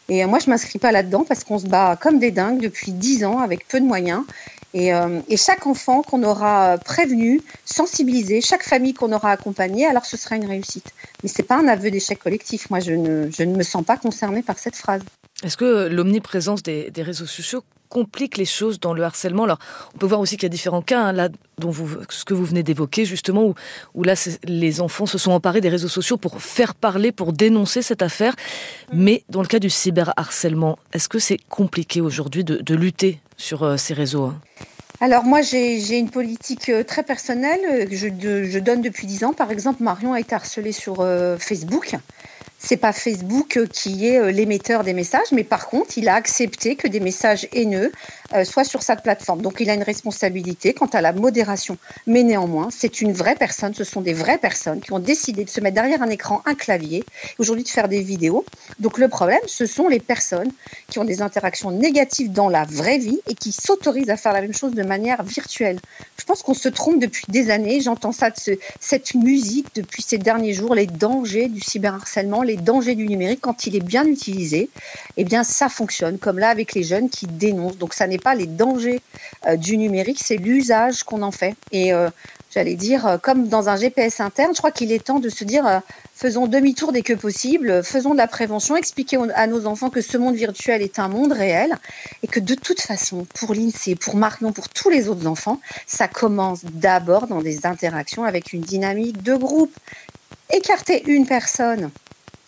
Et 0.09 0.23
euh, 0.23 0.27
moi 0.27 0.37
je 0.37 0.49
m'inscris 0.49 0.77
pas 0.77 0.91
là-dedans 0.91 1.25
parce 1.27 1.43
qu'on 1.43 1.57
se 1.57 1.65
bat 1.65 1.97
comme 1.99 2.19
des 2.19 2.31
dingues 2.31 2.61
depuis 2.61 2.91
dix 2.91 3.25
ans 3.25 3.39
avec 3.39 3.67
peu 3.67 3.79
de 3.79 3.85
moyens. 3.85 4.23
Euh, 4.75 5.21
et, 5.29 5.37
chaque 5.37 5.67
enfant 5.67 6.01
qu'on 6.01 6.23
aura 6.23 6.77
prévenu, 6.79 7.41
sensibilisé, 7.65 8.41
chaque 8.41 8.63
famille 8.63 8.93
qu'on 8.93 9.11
aura 9.11 9.31
accompagnée, 9.31 9.85
alors 9.85 10.05
ce 10.05 10.17
sera 10.17 10.35
une 10.35 10.45
réussite. 10.45 10.93
Mais 11.21 11.29
ce 11.29 11.41
n'est 11.41 11.47
pas 11.47 11.57
un 11.57 11.67
aveu 11.67 11.91
d'échec 11.91 12.17
collectif. 12.17 12.69
Moi, 12.69 12.79
je 12.79 12.93
ne, 12.93 13.29
je 13.29 13.43
ne, 13.43 13.55
me 13.55 13.63
sens 13.63 13.83
pas 13.83 13.97
concernée 13.97 14.41
par 14.41 14.57
cette 14.57 14.75
phrase. 14.75 15.03
Est-ce 15.43 15.57
que 15.57 15.87
l'omniprésence 15.87 16.63
des, 16.63 16.89
des, 16.89 17.03
réseaux 17.03 17.25
sociaux 17.25 17.63
complique 17.89 18.37
les 18.37 18.45
choses 18.45 18.79
dans 18.79 18.93
le 18.93 19.03
harcèlement? 19.03 19.43
Alors, 19.43 19.59
on 19.93 19.97
peut 19.99 20.07
voir 20.07 20.19
aussi 20.19 20.37
qu'il 20.37 20.43
y 20.43 20.45
a 20.47 20.49
différents 20.49 20.81
cas, 20.81 21.01
hein, 21.01 21.11
là, 21.11 21.29
dont 21.59 21.69
vous, 21.69 21.97
ce 22.09 22.25
que 22.25 22.33
vous 22.33 22.45
venez 22.45 22.63
d'évoquer, 22.63 23.05
justement, 23.05 23.43
où, 23.43 23.53
où 23.93 24.03
là, 24.03 24.15
les 24.45 24.81
enfants 24.81 25.05
se 25.05 25.19
sont 25.19 25.31
emparés 25.31 25.61
des 25.61 25.69
réseaux 25.69 25.87
sociaux 25.87 26.17
pour 26.17 26.41
faire 26.41 26.73
parler, 26.73 27.11
pour 27.11 27.33
dénoncer 27.33 27.83
cette 27.83 28.01
affaire. 28.01 28.35
Mais 28.91 29.23
dans 29.29 29.41
le 29.41 29.47
cas 29.47 29.59
du 29.59 29.69
cyberharcèlement, 29.69 30.79
est-ce 30.93 31.09
que 31.09 31.19
c'est 31.19 31.39
compliqué 31.49 32.01
aujourd'hui 32.01 32.43
de, 32.43 32.57
de 32.57 32.75
lutter 32.75 33.19
sur 33.43 33.63
euh, 33.63 33.77
ces 33.77 33.93
réseaux 33.93 34.23
hein 34.23 34.41
alors 35.03 35.25
moi 35.25 35.41
j'ai 35.41 35.97
une 35.97 36.09
politique 36.09 36.69
euh, 36.69 36.85
très 36.85 37.03
personnelle 37.03 37.59
euh, 37.69 37.85
que 37.85 37.93
je, 37.93 38.59
donne 38.59 38.81
depuis 38.81 39.05
dix 39.05 39.25
ans. 39.25 39.33
Par 39.33 39.51
exemple, 39.51 39.83
Marion 39.83 40.13
a 40.13 40.21
été 40.21 40.33
harcelée 40.33 40.71
sur 40.71 41.05
Facebook 41.39 41.97
c'est 42.63 42.77
pas 42.77 42.93
Facebook 42.93 43.59
qui 43.71 44.07
est 44.07 44.17
euh, 44.17 44.31
l'émetteur 44.31 44.83
des 44.83 44.93
messages, 44.93 45.31
mais 45.33 45.43
par 45.43 45.67
contre, 45.67 45.97
il 45.97 46.07
a 46.07 46.15
accepté 46.15 46.75
que 46.75 46.87
des 46.87 47.01
messages 47.01 47.47
haineux 47.51 47.91
euh, 48.33 48.43
soient 48.43 48.63
sur 48.63 48.83
sa 48.83 48.95
plateforme. 48.95 49.41
Donc, 49.41 49.57
il 49.59 49.69
a 49.69 49.73
une 49.73 49.83
responsabilité 49.83 50.73
quant 50.73 50.87
à 50.87 51.01
la 51.01 51.13
modération. 51.13 51.77
Mais 52.07 52.23
néanmoins, 52.23 52.69
c'est 52.71 53.01
une 53.01 53.13
vraie 53.13 53.35
personne, 53.35 53.73
ce 53.73 53.83
sont 53.83 54.01
des 54.01 54.13
vraies 54.13 54.37
personnes 54.37 54.81
qui 54.81 54.91
ont 54.91 54.99
décidé 54.99 55.43
de 55.45 55.49
se 55.49 55.61
mettre 55.61 55.75
derrière 55.75 56.01
un 56.01 56.09
écran, 56.09 56.41
un 56.45 56.55
clavier, 56.55 57.03
aujourd'hui 57.39 57.63
de 57.63 57.69
faire 57.69 57.87
des 57.87 58.01
vidéos. 58.01 58.45
Donc, 58.79 58.97
le 58.97 59.07
problème, 59.07 59.39
ce 59.47 59.65
sont 59.65 59.87
les 59.87 59.99
personnes 59.99 60.51
qui 60.89 60.99
ont 60.99 61.03
des 61.03 61.21
interactions 61.21 61.71
négatives 61.71 62.31
dans 62.31 62.49
la 62.49 62.63
vraie 62.63 62.97
vie 62.97 63.19
et 63.27 63.35
qui 63.35 63.51
s'autorisent 63.51 64.09
à 64.09 64.17
faire 64.17 64.33
la 64.33 64.41
même 64.41 64.53
chose 64.53 64.73
de 64.73 64.83
manière 64.83 65.23
virtuelle. 65.23 65.79
Je 66.19 66.25
pense 66.25 66.41
qu'on 66.41 66.53
se 66.53 66.69
trompe 66.69 66.99
depuis 66.99 67.25
des 67.29 67.49
années. 67.49 67.81
J'entends 67.81 68.11
ça, 68.11 68.29
cette 68.79 69.13
musique 69.15 69.67
depuis 69.75 70.01
ces 70.01 70.17
derniers 70.17 70.53
jours, 70.53 70.75
les 70.75 70.87
dangers 70.87 71.49
du 71.49 71.61
cyberharcèlement, 71.61 72.41
les 72.41 72.57
dangers 72.57 72.95
du 72.95 73.07
numérique. 73.07 73.41
Quand 73.41 73.67
il 73.67 73.75
est 73.75 73.85
bien 73.85 74.05
utilisé, 74.05 74.69
eh 75.17 75.23
bien, 75.23 75.43
ça 75.43 75.69
fonctionne. 75.69 76.17
Comme 76.17 76.39
là 76.39 76.49
avec 76.49 76.73
les 76.73 76.83
jeunes 76.83 77.09
qui 77.09 77.27
dénoncent. 77.27 77.77
Donc, 77.77 77.93
ça 77.93 78.07
n'est 78.07 78.17
pas 78.23 78.35
les 78.35 78.47
dangers 78.47 79.01
euh, 79.45 79.55
du 79.55 79.77
numérique, 79.77 80.19
c'est 80.23 80.37
l'usage 80.37 81.03
qu'on 81.03 81.21
en 81.21 81.31
fait. 81.31 81.55
Et 81.71 81.93
euh, 81.93 82.09
j'allais 82.51 82.75
dire, 82.75 83.05
euh, 83.05 83.17
comme 83.17 83.47
dans 83.47 83.69
un 83.69 83.75
GPS 83.75 84.19
interne, 84.19 84.51
je 84.53 84.57
crois 84.57 84.71
qu'il 84.71 84.91
est 84.91 85.03
temps 85.03 85.19
de 85.19 85.29
se 85.29 85.43
dire, 85.43 85.81
faisons 86.15 86.47
demi-tour 86.47 86.91
dès 86.91 87.01
que 87.01 87.13
possible, 87.13 87.83
faisons 87.83 88.11
de 88.11 88.17
la 88.17 88.27
prévention, 88.27 88.75
expliquer 88.75 89.17
à 89.35 89.47
nos 89.47 89.65
enfants 89.65 89.89
que 89.89 90.01
ce 90.01 90.17
monde 90.17 90.35
virtuel 90.35 90.81
est 90.81 90.99
un 90.99 91.09
monde 91.09 91.33
réel 91.33 91.77
et 92.23 92.27
que 92.27 92.39
de 92.39 92.55
toute 92.55 92.81
façon, 92.81 93.27
pour 93.35 93.53
l'INSEE, 93.53 93.95
pour 93.95 94.15
Marc, 94.15 94.41
non, 94.41 94.51
pour 94.51 94.69
tous 94.69 94.89
les 94.89 95.09
autres 95.09 95.27
enfants, 95.27 95.59
ça 95.85 96.07
commence 96.07 96.63
d'abord 96.63 97.27
dans 97.27 97.41
des 97.41 97.65
interactions 97.65 98.23
avec 98.23 98.53
une 98.53 98.61
dynamique 98.61 99.21
de 99.21 99.35
groupe. 99.35 99.75
Écarter 100.51 101.03
une 101.07 101.25
personne, 101.25 101.89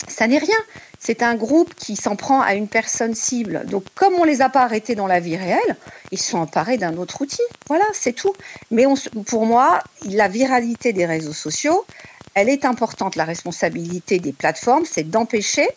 ça 0.08 0.28
n'est 0.28 0.38
rien. 0.38 0.58
C'est 1.06 1.22
un 1.22 1.36
groupe 1.36 1.76
qui 1.76 1.96
s'en 1.96 2.16
prend 2.16 2.42
à 2.42 2.56
une 2.56 2.68
personne 2.68 3.14
cible. 3.14 3.64
Donc, 3.68 3.84
comme 3.94 4.16
on 4.16 4.26
ne 4.26 4.30
les 4.32 4.42
a 4.42 4.50
pas 4.50 4.64
arrêtés 4.64 4.96
dans 4.96 5.06
la 5.06 5.20
vie 5.20 5.38
réelle, 5.38 5.76
ils 6.12 6.20
sont 6.20 6.40
emparés 6.40 6.80
d'un 6.80 6.98
autre 6.98 7.22
outil. 7.22 7.44
Voilà, 7.68 7.86
c'est 7.94 8.14
tout. 8.14 8.34
Mais 8.72 8.86
pour 9.28 9.46
moi, 9.46 9.84
la 10.10 10.28
viralité 10.28 10.94
des 10.94 11.06
réseaux 11.06 11.32
sociaux, 11.32 11.86
elle 12.34 12.50
est 12.50 12.66
importante. 12.66 13.18
La 13.18 13.24
responsabilité 13.24 14.18
des 14.18 14.34
plateformes, 14.34 14.86
c'est 14.90 15.08
d'empêcher 15.08 15.68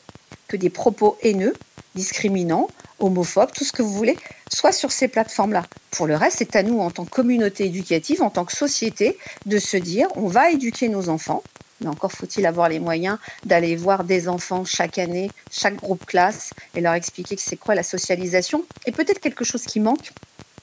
que 0.49 0.57
des 0.57 0.71
propos 0.71 1.19
haineux, 1.23 1.53
discriminants, 1.95 2.69
homophobes, 2.99 3.53
tout 3.53 3.65
ce 3.65 3.73
que 3.73 3.83
vous 3.83 3.93
voulez, 3.93 4.17
soient 4.51 4.73
sur 4.73 4.93
ces 4.93 5.09
plateformes-là. 5.09 5.65
Pour 5.91 6.07
le 6.07 6.17
reste, 6.17 6.39
c'est 6.39 6.57
à 6.57 6.63
nous, 6.63 6.81
en 6.81 6.91
tant 6.91 7.05
que 7.05 7.11
communauté 7.11 7.67
éducative, 7.67 8.23
en 8.23 8.31
tant 8.31 8.47
que 8.47 8.57
société, 8.57 9.19
de 9.45 9.59
se 9.59 9.77
dire, 9.77 10.09
on 10.17 10.29
va 10.29 10.51
éduquer 10.51 10.89
nos 10.89 11.11
enfants, 11.11 11.43
mais 11.81 11.89
encore 11.89 12.13
faut-il 12.13 12.47
avoir 12.47 12.69
les 12.69 12.81
moyens 12.81 13.19
d'aller 13.45 13.77
voir 13.77 14.05
des 14.05 14.29
enfants 14.29 14.65
chaque 14.65 14.99
année, 14.99 15.31
chaque 15.51 15.77
groupe 15.77 16.05
classe, 16.07 16.53
et 16.75 16.81
leur 16.81 16.95
expliquer 16.95 17.37
que 17.37 17.43
c'est 17.43 17.57
quoi 17.57 17.75
la 17.75 17.83
socialisation. 17.83 18.65
Et 18.87 18.93
peut-être 18.93 19.21
quelque 19.21 19.45
chose 19.45 19.65
qui 19.65 19.81
manque 19.81 20.13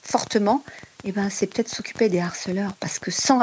fortement, 0.02 0.64
eh 1.04 1.12
ben, 1.12 1.30
c'est 1.30 1.48
peut-être 1.48 1.70
s'occuper 1.70 2.10
des 2.10 2.20
harceleurs, 2.20 2.74
parce 2.80 3.00
que 3.00 3.12
sans 3.12 3.40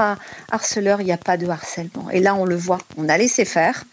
harceleurs, 0.51 1.01
il 1.01 1.05
n'y 1.05 1.13
a 1.13 1.19
pas 1.19 1.37
de 1.37 1.47
harcèlement. 1.47 2.11
Et 2.11 2.21
là, 2.21 2.35
on 2.35 2.45
le 2.45 2.57
voit, 2.57 2.79
on 2.97 3.09
a 3.09 3.17
laissé 3.17 3.45
faire. 3.45 3.85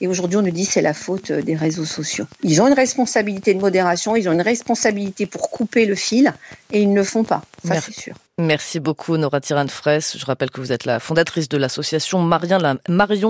Et 0.00 0.08
aujourd'hui, 0.08 0.38
on 0.38 0.42
nous 0.42 0.50
dit 0.50 0.64
c'est 0.64 0.82
la 0.82 0.94
faute 0.94 1.30
des 1.32 1.54
réseaux 1.54 1.84
sociaux. 1.84 2.26
Ils 2.42 2.62
ont 2.62 2.66
une 2.66 2.74
responsabilité 2.74 3.54
de 3.54 3.60
modération, 3.60 4.16
ils 4.16 4.28
ont 4.28 4.32
une 4.32 4.40
responsabilité 4.40 5.26
pour 5.26 5.50
couper 5.50 5.86
le 5.86 5.94
fil, 5.94 6.32
et 6.72 6.80
ils 6.80 6.90
ne 6.90 6.96
le 6.96 7.04
font 7.04 7.24
pas. 7.24 7.42
Ça, 7.64 7.80
c'est 7.80 7.94
sûr. 7.94 8.14
Merci 8.38 8.80
beaucoup 8.80 9.18
Nora 9.18 9.40
Tirane-Fraisse. 9.40 10.16
Je 10.16 10.24
rappelle 10.24 10.50
que 10.50 10.60
vous 10.62 10.72
êtes 10.72 10.86
la 10.86 10.98
fondatrice 10.98 11.48
de 11.50 11.58
l'association 11.58 12.20
Marion 12.20 12.58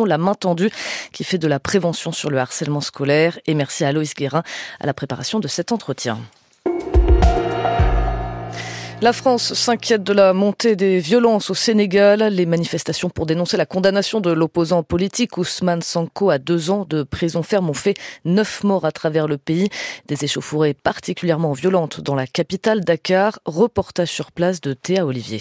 la 0.04 0.18
Main 0.18 0.34
Tendue 0.34 0.70
qui 1.12 1.24
fait 1.24 1.38
de 1.38 1.48
la 1.48 1.58
prévention 1.58 2.12
sur 2.12 2.30
le 2.30 2.38
harcèlement 2.38 2.80
scolaire. 2.80 3.40
Et 3.46 3.54
merci 3.54 3.84
à 3.84 3.90
Loïs 3.90 4.14
Guérin 4.14 4.44
à 4.78 4.86
la 4.86 4.94
préparation 4.94 5.40
de 5.40 5.48
cet 5.48 5.72
entretien. 5.72 6.18
La 9.02 9.14
France 9.14 9.54
s'inquiète 9.54 10.02
de 10.04 10.12
la 10.12 10.34
montée 10.34 10.76
des 10.76 10.98
violences 10.98 11.48
au 11.48 11.54
Sénégal. 11.54 12.22
Les 12.34 12.44
manifestations 12.44 13.08
pour 13.08 13.24
dénoncer 13.24 13.56
la 13.56 13.64
condamnation 13.64 14.20
de 14.20 14.30
l'opposant 14.30 14.82
politique 14.82 15.38
Ousmane 15.38 15.80
Sanko 15.80 16.28
à 16.28 16.36
deux 16.36 16.70
ans 16.70 16.84
de 16.86 17.02
prison 17.02 17.42
ferme 17.42 17.70
ont 17.70 17.74
fait 17.74 17.94
neuf 18.26 18.62
morts 18.62 18.84
à 18.84 18.92
travers 18.92 19.26
le 19.26 19.38
pays. 19.38 19.70
Des 20.06 20.22
échauffourées 20.22 20.74
particulièrement 20.74 21.52
violentes 21.52 22.02
dans 22.02 22.14
la 22.14 22.26
capitale 22.26 22.84
Dakar. 22.84 23.38
Reportage 23.46 24.10
sur 24.10 24.32
place 24.32 24.60
de 24.60 24.74
Théa 24.74 25.06
Olivier. 25.06 25.40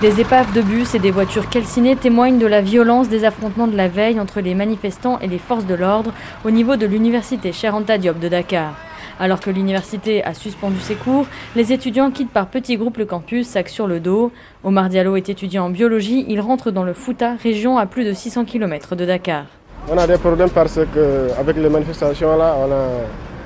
Des 0.00 0.20
épaves 0.20 0.52
de 0.52 0.62
bus 0.62 0.94
et 0.94 1.00
des 1.00 1.10
voitures 1.10 1.50
calcinées 1.50 1.96
témoignent 1.96 2.38
de 2.38 2.46
la 2.46 2.60
violence 2.60 3.08
des 3.08 3.24
affrontements 3.24 3.66
de 3.66 3.76
la 3.76 3.88
veille 3.88 4.20
entre 4.20 4.40
les 4.40 4.54
manifestants 4.54 5.18
et 5.18 5.26
les 5.26 5.40
forces 5.40 5.66
de 5.66 5.74
l'ordre 5.74 6.14
au 6.44 6.52
niveau 6.52 6.76
de 6.76 6.86
l'université 6.86 7.52
Cheranta 7.52 7.98
Diop 7.98 8.20
de 8.20 8.28
Dakar. 8.28 8.87
Alors 9.20 9.40
que 9.40 9.50
l'université 9.50 10.22
a 10.24 10.32
suspendu 10.32 10.78
ses 10.80 10.94
cours, 10.94 11.26
les 11.56 11.72
étudiants 11.72 12.10
quittent 12.10 12.30
par 12.30 12.46
petits 12.46 12.76
groupes 12.76 12.98
le 12.98 13.04
campus, 13.04 13.48
sac 13.48 13.68
sur 13.68 13.86
le 13.86 13.98
dos. 13.98 14.30
Omar 14.62 14.88
Diallo 14.88 15.16
est 15.16 15.28
étudiant 15.28 15.66
en 15.66 15.70
biologie, 15.70 16.24
il 16.28 16.40
rentre 16.40 16.70
dans 16.70 16.84
le 16.84 16.92
Fouta, 16.92 17.34
région 17.42 17.78
à 17.78 17.86
plus 17.86 18.04
de 18.04 18.12
600 18.12 18.44
km 18.44 18.94
de 18.94 19.04
Dakar. 19.04 19.46
On 19.90 19.98
a 19.98 20.06
des 20.06 20.18
problèmes 20.18 20.50
parce 20.50 20.78
qu'avec 20.94 21.56
les 21.56 21.68
manifestations 21.68 22.36
là, 22.36 22.54
on 22.60 22.70
a 22.70 22.86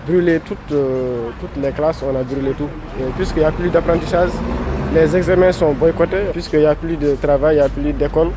brûlé 0.07 0.41
toutes, 0.41 0.59
euh, 0.73 1.29
toutes 1.41 1.63
les 1.63 1.71
classes, 1.71 2.03
on 2.03 2.15
a 2.19 2.23
brûlé 2.23 2.53
tout. 2.53 2.69
Puisqu'il 3.17 3.41
n'y 3.41 3.45
a 3.45 3.53
plus 3.53 3.71
d'apprentissage, 3.71 4.31
les 4.95 5.17
examens 5.17 5.53
sont 5.53 5.73
boycottés, 5.73 6.25
puisqu'il 6.33 6.61
n'y 6.61 6.67
a 6.67 6.75
plus 6.75 6.97
de 6.97 7.15
travail, 7.15 7.57
il 7.57 7.59
n'y 7.61 7.65
a 7.65 7.69
plus 7.69 7.93
d'école, 7.93 8.29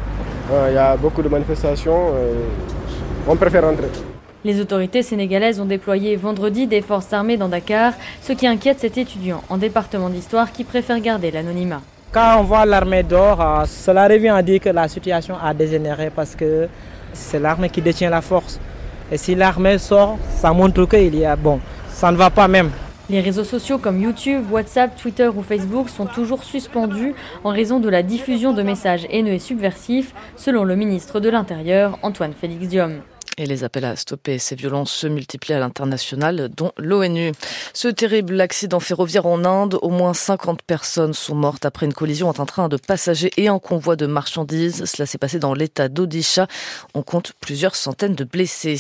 euh, 0.52 0.68
il 0.70 0.76
y 0.76 0.78
a 0.78 0.96
beaucoup 0.96 1.22
de 1.22 1.30
manifestations, 1.30 2.12
euh, 2.16 2.34
on 3.28 3.36
préfère 3.36 3.64
rentrer. 3.64 4.15
Les 4.46 4.62
autorités 4.62 5.02
sénégalaises 5.02 5.60
ont 5.60 5.66
déployé 5.66 6.16
vendredi 6.16 6.68
des 6.68 6.82
forces 6.82 7.12
armées 7.14 7.36
dans 7.36 7.50
Dakar, 7.50 7.94
ce 8.22 8.32
qui 8.32 8.46
inquiète 8.46 8.80
cet 8.80 8.96
étudiant 8.96 9.42
en 9.50 9.58
département 9.58 10.08
d'histoire 10.08 10.52
qui 10.52 10.64
préfère 10.64 11.00
garder 11.00 11.32
l'anonymat. 11.32 11.82
Quand 12.12 12.38
on 12.38 12.44
voit 12.44 12.64
l'armée 12.64 13.02
dehors, 13.02 13.66
cela 13.66 14.08
revient 14.08 14.30
à 14.30 14.44
dire 14.44 14.60
que 14.60 14.70
la 14.70 14.88
situation 14.88 15.36
a 15.44 15.52
dégénéré 15.52 16.12
parce 16.16 16.36
que 16.36 16.68
c'est 17.12 17.40
l'armée 17.40 17.70
qui 17.70 17.82
détient 17.82 18.12
la 18.12 18.22
force. 18.22 18.60
Et 19.12 19.18
si 19.18 19.34
l'armée 19.34 19.80
sort, 19.80 20.20
ça 20.30 20.54
montre 20.54 20.86
qu'il 20.86 21.16
y 21.16 21.26
a... 21.26 21.36
Bon, 21.36 21.60
ça 21.90 22.12
ne 22.12 22.16
va 22.18 22.30
pas 22.30 22.48
même. 22.48 22.70
Les 23.10 23.22
réseaux 23.22 23.44
sociaux 23.44 23.80
comme 23.80 24.00
YouTube, 24.00 24.44
WhatsApp, 24.52 24.96
Twitter 24.96 25.28
ou 25.28 25.42
Facebook 25.42 25.90
sont 25.90 26.06
toujours 26.06 26.44
suspendus 26.44 27.16
en 27.44 27.50
raison 27.50 27.80
de 27.80 27.90
la 27.90 28.04
diffusion 28.04 28.54
de 28.54 28.62
messages 28.62 29.08
haineux 29.10 29.34
et 29.34 29.40
subversifs, 29.40 30.14
selon 30.36 30.64
le 30.64 30.76
ministre 30.76 31.20
de 31.20 31.30
l'Intérieur, 31.30 31.98
Antoine 32.04 32.34
Félix 32.40 32.68
Diom. 32.68 33.02
Et 33.38 33.46
les 33.46 33.66
appels 33.66 33.84
à 33.84 33.98
stopper 33.98 34.40
ces 34.40 34.56
violences 34.56 34.94
se 34.94 35.08
multiplient 35.08 35.56
à 35.56 35.60
l'international, 35.60 36.50
dont 36.56 36.72
l'ONU. 36.78 37.34
Ce 37.74 37.90
terrible 37.90 38.40
accident 38.40 38.80
ferroviaire 38.80 39.26
en 39.26 39.44
Inde, 39.44 39.78
au 39.82 39.90
moins 39.90 40.14
50 40.14 40.62
personnes 40.62 41.14
sont 41.14 41.36
mortes 41.36 41.66
après 41.66 41.86
une 41.86 41.94
collision 41.94 42.30
entre 42.30 42.40
un 42.40 42.46
train 42.46 42.70
de 42.70 42.78
passagers 42.78 43.32
et 43.36 43.50
un 43.50 43.60
convoi 43.60 43.98
de 43.98 44.06
marchandises. 44.06 44.86
Cela 44.86 45.06
s'est 45.06 45.18
passé 45.18 45.38
dans 45.38 45.54
l'état 45.54 45.90
d'Odisha. 45.90 46.48
On 46.94 47.04
compte 47.04 47.34
plusieurs 47.42 47.76
centaines 47.76 48.16
de 48.16 48.24
blessés. 48.24 48.80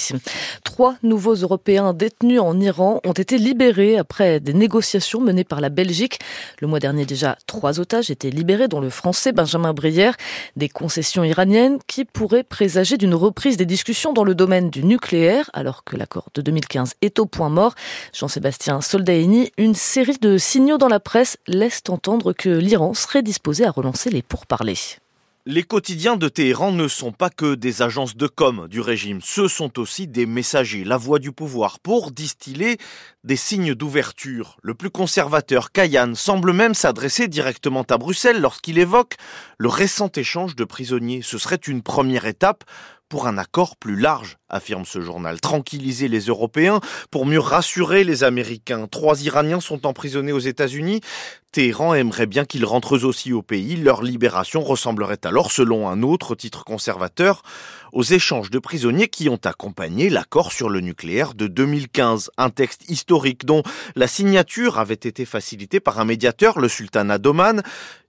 Trois 0.63 0.95
nouveaux 1.03 1.35
Européens 1.35 1.91
détenus 1.91 2.39
en 2.39 2.57
Iran 2.57 3.01
ont 3.03 3.11
été 3.11 3.37
libérés 3.37 3.97
après 3.97 4.39
des 4.39 4.53
négociations 4.53 5.19
menées 5.19 5.43
par 5.43 5.59
la 5.59 5.67
Belgique. 5.67 6.19
Le 6.61 6.67
mois 6.67 6.79
dernier 6.79 7.05
déjà, 7.05 7.37
trois 7.45 7.81
otages 7.81 8.09
étaient 8.09 8.29
libérés, 8.29 8.69
dont 8.69 8.79
le 8.79 8.89
français 8.89 9.33
Benjamin 9.33 9.73
Brière. 9.73 10.15
Des 10.55 10.69
concessions 10.69 11.25
iraniennes 11.25 11.77
qui 11.87 12.05
pourraient 12.05 12.43
présager 12.43 12.95
d'une 12.95 13.15
reprise 13.15 13.57
des 13.57 13.65
discussions 13.65 14.13
dans 14.13 14.23
le 14.23 14.33
domaine 14.33 14.44
domaine 14.45 14.69
du 14.69 14.83
nucléaire, 14.83 15.49
alors 15.53 15.83
que 15.83 15.97
l'accord 15.97 16.29
de 16.35 16.41
2015 16.43 16.97
est 17.01 17.17
au 17.17 17.25
point 17.25 17.49
mort. 17.49 17.73
Jean-Sébastien 18.13 18.79
Soldaini, 18.79 19.51
une 19.57 19.73
série 19.73 20.19
de 20.19 20.37
signaux 20.37 20.77
dans 20.77 20.87
la 20.87 20.99
presse 20.99 21.37
laissent 21.47 21.81
entendre 21.89 22.31
que 22.31 22.49
l'Iran 22.49 22.93
serait 22.93 23.23
disposé 23.23 23.65
à 23.65 23.71
relancer 23.71 24.11
les 24.11 24.21
pourparlers. 24.21 24.99
Les 25.47 25.61
quotidiens 25.61 26.15
de 26.15 26.27
Téhéran 26.27 26.71
ne 26.71 26.87
sont 26.87 27.11
pas 27.11 27.29
que 27.29 27.53
des 27.53 27.83
agences 27.83 28.17
de 28.17 28.25
com 28.25 28.67
du 28.67 28.81
régime, 28.81 29.19
ce 29.21 29.47
sont 29.47 29.77
aussi 29.77 30.07
des 30.07 30.25
messagers, 30.25 30.83
la 30.83 30.97
voix 30.97 31.19
du 31.19 31.31
pouvoir, 31.31 31.79
pour 31.79 32.09
distiller 32.09 32.79
des 33.23 33.35
signes 33.35 33.75
d'ouverture. 33.75 34.57
Le 34.63 34.73
plus 34.73 34.89
conservateur, 34.89 35.71
Kayan, 35.71 36.15
semble 36.15 36.51
même 36.51 36.73
s'adresser 36.73 37.27
directement 37.27 37.85
à 37.89 37.99
Bruxelles 37.99 38.41
lorsqu'il 38.41 38.79
évoque 38.79 39.17
le 39.59 39.69
récent 39.69 40.09
échange 40.15 40.55
de 40.55 40.63
prisonniers. 40.63 41.21
Ce 41.21 41.37
serait 41.37 41.57
une 41.57 41.83
première 41.83 42.25
étape 42.25 42.63
pour 43.09 43.27
un 43.27 43.37
accord 43.37 43.75
plus 43.75 43.95
large, 43.95 44.37
affirme 44.49 44.85
ce 44.85 44.99
journal. 44.99 45.39
Tranquilliser 45.39 46.07
les 46.07 46.21
Européens 46.21 46.79
pour 47.11 47.25
mieux 47.25 47.39
rassurer 47.39 48.03
les 48.03 48.23
Américains. 48.23 48.87
Trois 48.87 49.23
Iraniens 49.23 49.59
sont 49.59 49.85
emprisonnés 49.85 50.31
aux 50.31 50.39
États-Unis. 50.39 51.01
Téhéran 51.51 51.93
aimerait 51.93 52.25
bien 52.25 52.45
qu'ils 52.45 52.65
rentrent 52.65 53.05
aussi 53.05 53.31
au 53.31 53.41
pays. 53.41 53.77
Leur 53.77 54.01
libération 54.01 54.61
ressemblerait 54.61 55.19
alors, 55.23 55.51
selon 55.51 55.87
un 55.87 56.03
autre 56.03 56.35
titre 56.35 56.65
conservateur, 56.65 57.43
aux 57.93 58.03
échanges 58.03 58.49
de 58.49 58.59
prisonniers 58.59 59.07
qui 59.07 59.29
ont 59.29 59.39
accompagné 59.43 60.09
l'accord 60.09 60.51
sur 60.51 60.69
le 60.69 60.81
nucléaire 60.81 61.33
de 61.33 61.47
2015. 61.47 62.31
Un 62.37 62.49
texte 62.49 62.89
historique 62.89 63.45
dont 63.45 63.63
la 63.95 64.07
signature 64.07 64.79
avait 64.79 64.95
été 64.95 65.25
facilitée 65.25 65.79
par 65.79 65.99
un 65.99 66.05
médiateur, 66.05 66.59
le 66.59 66.67
sultanat 66.67 67.19
d'Oman. 67.19 67.63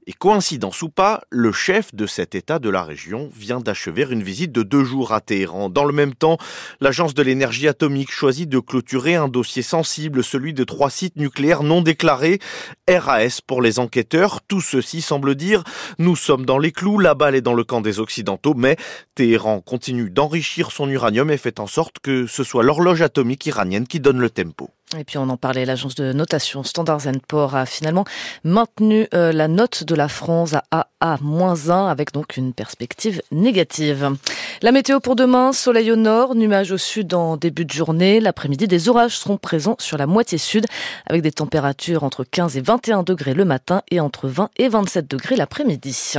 Et 0.09 0.13
coïncidence 0.13 0.83
ou 0.83 0.89
pas, 0.89 1.23
le 1.31 1.51
chef 1.51 1.93
de 1.93 2.07
cet 2.07 2.37
État 2.37 2.61
de 2.61 2.71
la 2.71 2.85
région 2.85 3.29
vient 3.35 3.59
d'achever 3.59 4.07
une 4.09 4.23
visite 4.23 4.53
de 4.53 4.63
deux 4.63 4.85
jours 4.85 5.13
à 5.13 5.21
Téhéran. 5.21 5.69
Dans 5.69 5.85
le 5.85 5.93
même 5.93 6.15
temps, 6.15 6.39
l'Agence 6.81 7.13
de 7.13 7.25
l'énergie 7.25 7.67
atomique 7.67 8.13
choisit 8.13 8.49
de 8.49 8.61
clôturer 8.61 9.17
un 9.17 9.27
dossier 9.27 9.63
sensible, 9.63 10.23
celui 10.23 10.55
de 10.55 10.63
trois 10.63 10.91
sites 10.91 11.17
nucléaires 11.17 11.65
non 11.65 11.83
déclarés, 11.83 12.39
RAS 12.89 13.41
pour 13.45 13.61
les 13.61 13.81
enquêteurs. 13.81 14.43
Tout 14.43 14.61
ceci 14.61 15.03
semble 15.03 15.35
dire, 15.35 15.65
nous 15.99 16.15
sommes 16.15 16.47
dans 16.47 16.59
les 16.59 16.71
clous, 16.71 17.01
la 17.01 17.15
balle 17.15 17.35
est 17.35 17.41
dans 17.41 17.55
le 17.55 17.65
camp 17.65 17.81
des 17.81 17.99
Occidentaux, 17.99 18.55
mais 18.55 18.77
Téhéran 19.17 19.61
continue 19.61 20.09
d'enrichir 20.09 20.71
son 20.71 20.89
uranium 20.89 21.33
et 21.33 21.37
fait 21.37 21.59
en 21.59 21.67
sorte 21.67 21.99
que 21.99 22.29
ce 22.29 22.45
soit 22.45 22.63
l'horloge 22.63 23.03
atomique 23.03 23.45
iranienne 23.47 23.89
qui 23.89 23.99
donne 23.99 24.21
le 24.21 24.31
tempo. 24.31 24.71
Et 24.97 25.03
puis 25.03 25.19
on 25.19 25.29
en 25.29 25.37
parlait, 25.37 25.65
l'agence 25.65 25.97
de 25.97 26.13
notation 26.13 26.63
Standard 26.63 27.01
Poor's 27.27 27.55
a 27.57 27.67
finalement 27.67 28.05
maintenu 28.45 29.09
euh, 29.15 29.33
la 29.33 29.49
note 29.49 29.83
de 29.83 29.97
la 29.97 30.07
France 30.07 30.55
à 30.71 30.87
AA-1 31.01 31.91
avec 31.91 32.13
donc 32.13 32.37
une 32.37 32.53
perspective 32.53 33.21
négative. 33.33 34.17
La 34.63 34.71
météo 34.71 35.01
pour 35.01 35.17
demain, 35.17 35.53
soleil 35.53 35.91
au 35.91 35.97
nord, 35.97 36.37
nuages 36.37 36.71
au 36.71 36.79
sud 36.79 37.15
en 37.15 37.37
début 37.37 37.65
de 37.65 37.73
journée. 37.73 38.21
L'après-midi, 38.21 38.69
des 38.69 38.89
orages 38.89 39.19
seront 39.19 39.39
présents 39.39 39.75
sur 39.81 39.99
la 39.99 40.07
moitié 40.07 40.39
sud 40.39 40.67
avec 41.07 41.21
des 41.21 41.33
températures 41.33 42.05
entre 42.05 42.23
15 42.23 42.57
et 42.57 42.61
21 42.61 43.03
degrés 43.03 43.35
le 43.35 43.45
matin 43.45 43.83
et 43.91 43.99
entre 43.99 44.29
20 44.29 44.51
et 44.57 44.69
27 44.69 45.11
degrés 45.11 45.35
l'après-midi. 45.35 46.15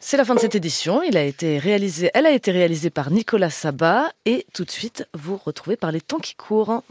C'est 0.00 0.16
la 0.18 0.24
fin 0.26 0.34
de 0.34 0.40
cette 0.40 0.54
édition. 0.54 1.00
Elle 1.02 1.16
a 1.16 1.24
été 1.24 1.58
réalisée 1.58 2.90
par 2.90 3.10
Nicolas 3.10 3.50
Sabat 3.50 4.10
et 4.26 4.46
tout 4.52 4.66
de 4.66 4.70
suite, 4.70 5.08
vous 5.14 5.40
retrouvez 5.42 5.76
par 5.76 5.92
les 5.92 6.02
temps 6.02 6.18
qui 6.18 6.34
courent. 6.34 6.82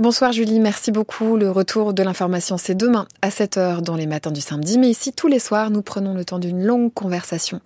Bonsoir 0.00 0.32
Julie, 0.32 0.60
merci 0.60 0.92
beaucoup. 0.92 1.36
Le 1.36 1.50
retour 1.50 1.92
de 1.92 2.02
l'information, 2.02 2.56
c'est 2.56 2.74
demain 2.74 3.06
à 3.20 3.28
7h 3.28 3.82
dans 3.82 3.96
les 3.96 4.06
matins 4.06 4.30
du 4.30 4.40
samedi. 4.40 4.78
Mais 4.78 4.88
ici, 4.88 5.12
tous 5.12 5.26
les 5.26 5.38
soirs, 5.38 5.68
nous 5.68 5.82
prenons 5.82 6.14
le 6.14 6.24
temps 6.24 6.38
d'une 6.38 6.64
longue 6.64 6.90
conversation 6.90 7.60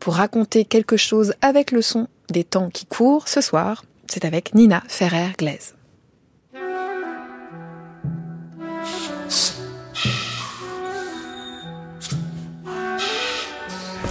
pour 0.00 0.14
raconter 0.14 0.64
quelque 0.64 0.96
chose 0.96 1.34
avec 1.42 1.70
le 1.70 1.82
son 1.82 2.08
des 2.28 2.42
temps 2.42 2.70
qui 2.70 2.86
courent. 2.86 3.28
Ce 3.28 3.40
soir, 3.40 3.84
c'est 4.08 4.24
avec 4.24 4.52
Nina 4.52 4.82
Ferrer-Glaise. 4.88 5.76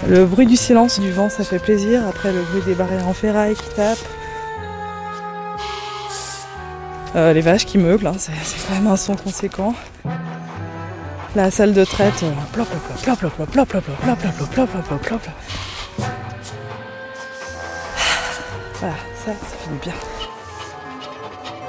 Le 0.08 0.24
bruit 0.24 0.46
du 0.46 0.56
silence 0.56 0.98
du 1.02 1.12
vent, 1.12 1.28
ça 1.28 1.44
fait 1.44 1.60
plaisir. 1.60 2.08
Après, 2.08 2.32
le 2.32 2.42
bruit 2.42 2.62
des 2.66 2.76
barrières 2.76 3.10
en 3.10 3.14
ferraille 3.14 3.56
qui 3.56 3.76
tapent. 3.76 4.15
Euh, 7.16 7.32
les 7.32 7.42
vaches 7.42 7.66
qui 7.66 7.78
meublent, 7.78 8.12
c'est 8.18 8.34
quand 8.68 8.74
même 8.74 8.88
un 8.88 8.98
son 8.98 9.16
conséquent. 9.16 9.74
La 11.34 11.50
salle 11.50 11.74
de 11.74 11.86
traite, 11.86 12.26
plop 12.52 12.66
plop 12.66 12.80
plop 13.02 13.16
plop 13.18 13.30
plop 13.30 13.48
plop 13.48 13.66
plop 13.68 13.82
plop 13.82 13.82
plop 13.82 14.18
plop 14.18 14.48
plop 14.50 14.68
plop 14.68 14.82
plop 14.84 15.02
plop 15.02 15.22
Voilà, 18.80 18.96
ça, 19.16 19.32
ça 19.32 19.58
fait 19.58 19.72
du 19.72 19.80
bien. 19.80 19.94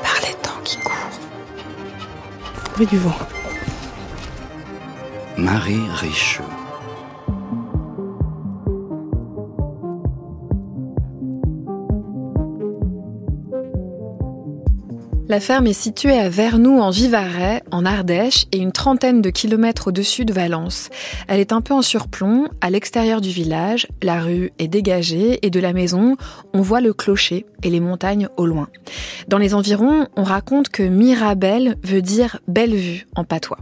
Par 0.03 0.21
les 0.23 0.35
temps 0.35 0.61
qui 0.65 0.79
courent. 0.79 0.93
Bruit 2.75 2.87
du 2.87 2.99
vent. 2.99 3.15
Marie 5.37 5.89
Richeux. 5.95 6.43
La 15.37 15.41
ferme 15.41 15.67
est 15.67 15.75
située 15.75 16.19
à 16.19 16.31
Vernoux 16.31 16.81
en 16.81 16.89
Vivarais, 16.89 17.63
en 17.71 17.85
Ardèche, 17.85 18.47
et 18.53 18.57
une 18.57 18.73
trentaine 18.73 19.21
de 19.21 19.29
kilomètres 19.29 19.89
au-dessus 19.89 20.25
de 20.25 20.33
Valence. 20.33 20.89
Elle 21.29 21.41
est 21.41 21.53
un 21.53 21.61
peu 21.61 21.75
en 21.75 21.83
surplomb, 21.83 22.49
à 22.63 22.71
l'extérieur 22.71 23.21
du 23.21 23.29
village, 23.29 23.87
la 24.03 24.23
rue 24.23 24.51
est 24.59 24.67
dégagée, 24.67 25.39
et 25.43 25.51
de 25.51 25.61
la 25.61 25.75
maison, 25.75 26.17
on 26.55 26.63
voit 26.63 26.81
le 26.81 26.95
clocher 26.95 27.45
et 27.63 27.69
les 27.69 27.81
montagnes 27.81 28.31
au 28.39 28.47
loin. 28.47 28.69
Dans 29.29 29.37
les 29.37 29.53
environs, 29.53 30.07
on 30.17 30.23
raconte 30.23 30.71
que 30.71 30.85
Mirabel 30.85 31.77
veut 31.85 32.01
dire 32.01 32.39
belle 32.49 32.75
vue 32.75 33.07
en 33.15 33.25
patois. 33.25 33.59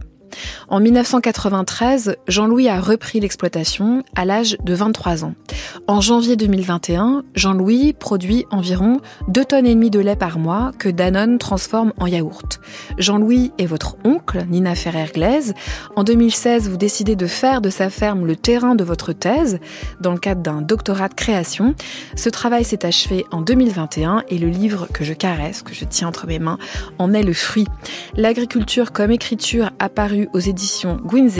En 0.69 0.79
1993, 0.79 2.17
Jean-Louis 2.27 2.69
a 2.69 2.79
repris 2.79 3.19
l'exploitation 3.19 4.03
à 4.15 4.25
l'âge 4.25 4.57
de 4.63 4.73
23 4.73 5.25
ans. 5.25 5.33
En 5.87 6.01
janvier 6.01 6.35
2021, 6.35 7.23
Jean-Louis 7.35 7.93
produit 7.93 8.45
environ 8.51 8.99
2 9.27 9.45
tonnes 9.45 9.65
et 9.65 9.75
demie 9.75 9.89
de 9.89 9.99
lait 9.99 10.15
par 10.15 10.39
mois 10.39 10.71
que 10.79 10.89
Danone 10.89 11.37
transforme 11.37 11.93
en 11.99 12.07
yaourt. 12.07 12.59
Jean-Louis 12.97 13.51
est 13.57 13.65
votre 13.65 13.97
oncle, 14.03 14.45
Nina 14.49 14.75
Ferrer-Glaise. 14.75 15.53
En 15.95 16.03
2016, 16.03 16.69
vous 16.69 16.77
décidez 16.77 17.15
de 17.15 17.27
faire 17.27 17.61
de 17.61 17.69
sa 17.69 17.89
ferme 17.89 18.25
le 18.25 18.35
terrain 18.35 18.75
de 18.75 18.83
votre 18.83 19.13
thèse 19.13 19.59
dans 20.01 20.11
le 20.11 20.19
cadre 20.19 20.41
d'un 20.41 20.61
doctorat 20.61 21.09
de 21.09 21.13
création. 21.13 21.75
Ce 22.15 22.29
travail 22.29 22.63
s'est 22.63 22.85
achevé 22.85 23.25
en 23.31 23.41
2021 23.41 24.23
et 24.29 24.37
le 24.37 24.47
livre 24.47 24.87
que 24.91 25.03
je 25.03 25.13
caresse, 25.13 25.61
que 25.61 25.73
je 25.73 25.85
tiens 25.85 26.07
entre 26.07 26.27
mes 26.27 26.39
mains, 26.39 26.57
en 26.97 27.13
est 27.13 27.23
le 27.23 27.33
fruit. 27.33 27.67
L'agriculture 28.15 28.91
comme 28.91 29.11
écriture 29.11 29.71
apparue 29.79 30.24
aux 30.33 30.39
éditions 30.39 30.99
Gwynze 31.03 31.33